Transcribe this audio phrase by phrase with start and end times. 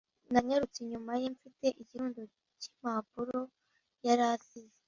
[0.31, 2.21] Nanyarutse inyuma ye mfite ikirundo
[2.61, 3.39] cy'impapuro
[4.05, 4.73] yari asize.